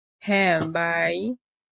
[0.23, 1.15] হ্যাঁ, বাই!